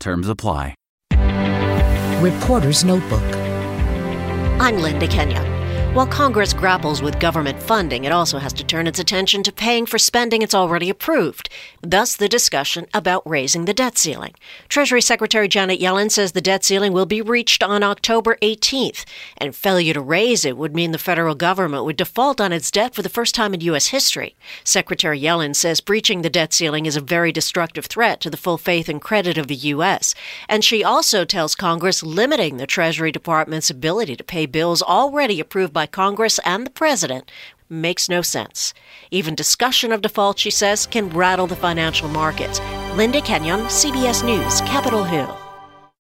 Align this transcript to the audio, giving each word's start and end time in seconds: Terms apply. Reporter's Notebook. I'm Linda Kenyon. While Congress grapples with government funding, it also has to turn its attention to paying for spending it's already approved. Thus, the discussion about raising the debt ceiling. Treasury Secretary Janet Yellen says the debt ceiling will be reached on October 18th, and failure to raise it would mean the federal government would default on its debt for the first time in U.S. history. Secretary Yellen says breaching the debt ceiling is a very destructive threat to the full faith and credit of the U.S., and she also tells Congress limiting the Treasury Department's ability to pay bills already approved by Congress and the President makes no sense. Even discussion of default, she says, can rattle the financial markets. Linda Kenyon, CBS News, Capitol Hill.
Terms 0.00 0.28
apply. 0.28 0.74
Reporter's 2.20 2.84
Notebook. 2.84 3.22
I'm 4.60 4.78
Linda 4.78 5.06
Kenyon. 5.06 5.57
While 5.98 6.06
Congress 6.06 6.52
grapples 6.52 7.02
with 7.02 7.18
government 7.18 7.60
funding, 7.60 8.04
it 8.04 8.12
also 8.12 8.38
has 8.38 8.52
to 8.52 8.62
turn 8.62 8.86
its 8.86 9.00
attention 9.00 9.42
to 9.42 9.50
paying 9.50 9.84
for 9.84 9.98
spending 9.98 10.42
it's 10.42 10.54
already 10.54 10.88
approved. 10.90 11.48
Thus, 11.82 12.14
the 12.14 12.28
discussion 12.28 12.86
about 12.94 13.28
raising 13.28 13.64
the 13.64 13.74
debt 13.74 13.98
ceiling. 13.98 14.34
Treasury 14.68 15.02
Secretary 15.02 15.48
Janet 15.48 15.80
Yellen 15.80 16.08
says 16.08 16.30
the 16.30 16.40
debt 16.40 16.62
ceiling 16.62 16.92
will 16.92 17.04
be 17.04 17.20
reached 17.20 17.64
on 17.64 17.82
October 17.82 18.38
18th, 18.42 19.06
and 19.38 19.56
failure 19.56 19.92
to 19.92 20.00
raise 20.00 20.44
it 20.44 20.56
would 20.56 20.72
mean 20.72 20.92
the 20.92 20.98
federal 20.98 21.34
government 21.34 21.84
would 21.84 21.96
default 21.96 22.40
on 22.40 22.52
its 22.52 22.70
debt 22.70 22.94
for 22.94 23.02
the 23.02 23.08
first 23.08 23.34
time 23.34 23.52
in 23.52 23.60
U.S. 23.62 23.88
history. 23.88 24.36
Secretary 24.62 25.20
Yellen 25.20 25.56
says 25.56 25.80
breaching 25.80 26.22
the 26.22 26.30
debt 26.30 26.52
ceiling 26.52 26.86
is 26.86 26.94
a 26.94 27.00
very 27.00 27.32
destructive 27.32 27.86
threat 27.86 28.20
to 28.20 28.30
the 28.30 28.36
full 28.36 28.56
faith 28.56 28.88
and 28.88 29.02
credit 29.02 29.36
of 29.36 29.48
the 29.48 29.56
U.S., 29.56 30.14
and 30.48 30.64
she 30.64 30.84
also 30.84 31.24
tells 31.24 31.56
Congress 31.56 32.04
limiting 32.04 32.56
the 32.56 32.68
Treasury 32.68 33.10
Department's 33.10 33.68
ability 33.68 34.14
to 34.14 34.22
pay 34.22 34.46
bills 34.46 34.80
already 34.80 35.40
approved 35.40 35.72
by 35.72 35.87
Congress 35.88 36.38
and 36.44 36.66
the 36.66 36.70
President 36.70 37.30
makes 37.68 38.08
no 38.08 38.22
sense. 38.22 38.72
Even 39.10 39.34
discussion 39.34 39.92
of 39.92 40.02
default, 40.02 40.38
she 40.38 40.50
says, 40.50 40.86
can 40.86 41.10
rattle 41.10 41.46
the 41.46 41.56
financial 41.56 42.08
markets. 42.08 42.60
Linda 42.94 43.20
Kenyon, 43.20 43.60
CBS 43.62 44.24
News, 44.24 44.60
Capitol 44.62 45.04
Hill. 45.04 45.47